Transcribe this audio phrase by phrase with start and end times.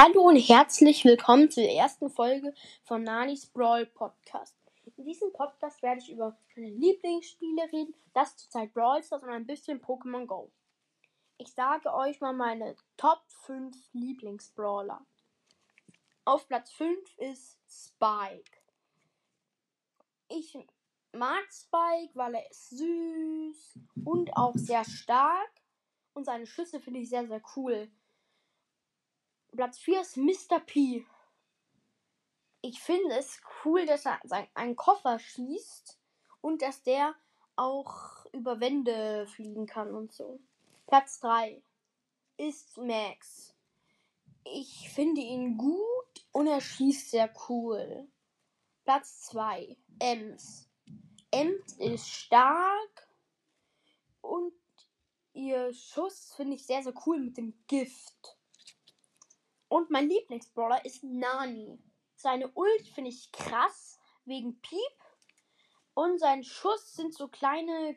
[0.00, 4.54] Hallo und herzlich willkommen zur ersten Folge von Nanis Brawl Podcast.
[4.96, 9.44] In diesem Podcast werde ich über meine Lieblingsspiele reden, das zurzeit Brawl Stars und ein
[9.44, 10.52] bisschen Pokémon Go.
[11.38, 15.04] Ich sage euch mal meine Top 5 Lieblingsbrawler.
[16.24, 18.60] Auf Platz 5 ist Spike.
[20.28, 20.56] Ich
[21.10, 25.50] mag Spike, weil er ist süß und auch sehr stark
[26.14, 27.90] und seine Schüsse finde ich sehr, sehr cool.
[29.54, 30.60] Platz 4 ist Mr.
[30.60, 31.04] P.
[32.60, 34.20] Ich finde es cool, dass er
[34.54, 35.98] einen Koffer schießt
[36.40, 37.14] und dass der
[37.56, 40.40] auch über Wände fliegen kann und so.
[40.86, 41.62] Platz 3
[42.36, 43.54] ist Max.
[44.44, 48.08] Ich finde ihn gut und er schießt sehr cool.
[48.84, 50.68] Platz 2 Ems.
[51.30, 53.08] Ems ist stark
[54.20, 54.54] und
[55.32, 58.37] ihr Schuss finde ich sehr, sehr cool mit dem Gift.
[59.68, 61.78] Und mein Lieblingsbrawler ist Nani.
[62.16, 64.80] Seine Ult finde ich krass, wegen Piep.
[65.94, 67.96] Und sein Schuss sind so kleine,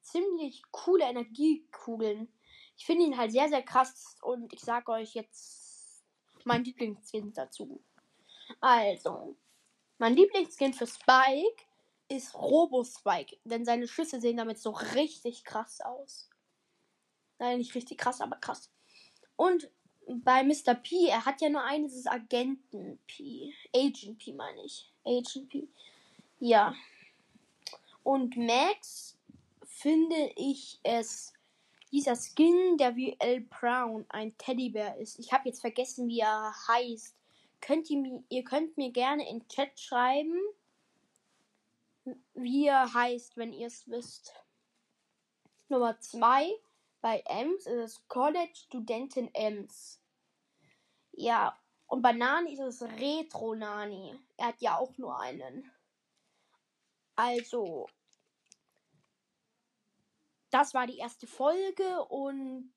[0.00, 2.32] ziemlich coole Energiekugeln.
[2.76, 4.16] Ich finde ihn halt sehr, sehr krass.
[4.22, 6.04] Und ich sage euch jetzt
[6.44, 7.82] mein Lieblingsskin dazu.
[8.60, 9.36] Also,
[9.98, 11.64] mein Lieblingsskin für Spike
[12.08, 13.36] ist Robo Spike.
[13.44, 16.30] Denn seine Schüsse sehen damit so richtig krass aus.
[17.38, 18.70] Nein, nicht richtig krass, aber krass.
[19.36, 19.70] Und
[20.08, 20.74] bei Mr.
[20.74, 23.52] P, er hat ja nur eines, ist Agenten P.
[23.74, 24.90] Agent P meine ich.
[25.04, 25.68] Agent P.
[26.40, 26.74] Ja.
[28.02, 29.16] Und Max
[29.66, 31.32] finde ich es
[31.92, 33.42] dieser Skin, der wie L.
[33.42, 35.18] Brown ein Teddybär ist.
[35.18, 37.14] Ich habe jetzt vergessen, wie er heißt.
[37.60, 40.38] Könnt ihr, ihr könnt mir gerne in Chat schreiben,
[42.34, 44.32] wie er heißt, wenn ihr es wisst.
[45.68, 46.50] Nummer 2
[47.08, 49.98] bei Ems ist es College Studentin Ems.
[51.12, 54.14] Ja, und bei Nani ist es Retro Nani.
[54.36, 55.72] Er hat ja auch nur einen.
[57.16, 57.86] Also,
[60.50, 62.74] das war die erste Folge und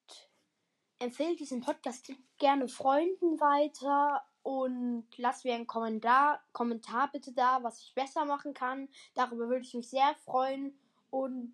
[1.00, 7.82] empfehle diesen Podcast gerne Freunden weiter und lasst mir einen Kommentar, Kommentar bitte da, was
[7.82, 8.88] ich besser machen kann.
[9.14, 11.54] Darüber würde ich mich sehr freuen und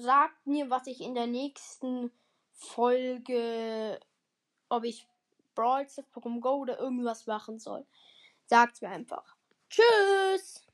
[0.00, 2.10] sagt mir, was ich in der nächsten
[2.52, 4.00] Folge,
[4.68, 5.06] ob ich
[5.54, 7.84] Brawl Stars, Pokémon Go oder irgendwas machen soll.
[8.46, 9.36] Sagt mir einfach.
[9.68, 10.64] Tschüss!